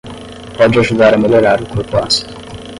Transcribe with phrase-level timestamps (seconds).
[0.57, 2.33] Pode ajudar a melhorar o corpo ácido